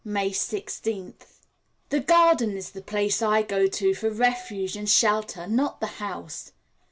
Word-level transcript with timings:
May 0.03 0.31
16th. 0.31 1.35
The 1.89 1.99
garden 1.99 2.57
is 2.57 2.71
the 2.71 2.81
place 2.81 3.21
I 3.21 3.43
go 3.43 3.67
to 3.67 3.93
for 3.93 4.09
refuge 4.09 4.75
and 4.75 4.89
shelter, 4.89 5.45
not 5.45 5.79
the 5.79 5.85
house. 6.01 6.53